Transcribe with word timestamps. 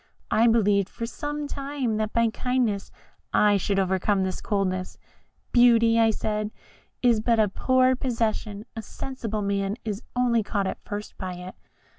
I 0.31 0.47
believed 0.47 0.89
for 0.89 1.05
some 1.05 1.47
time 1.47 1.97
that 1.97 2.11
by 2.11 2.31
kindness 2.33 2.89
I 3.33 3.57
should 3.57 3.77
overcome 3.77 4.23
this 4.23 4.41
coldness. 4.41 4.97
'Beauty,' 5.51 5.99
I 5.99 6.09
said, 6.09 6.49
'is 7.03 7.19
but 7.19 7.37
a 7.39 7.47
poor 7.49 7.95
possession 7.95 8.65
a 8.75 8.81
sensible 8.81 9.43
man 9.43 9.77
is 9.85 10.01
only 10.15 10.41
caught 10.41 10.65
at 10.65 10.83
first 10.83 11.15
by 11.19 11.35
it. 11.35 11.53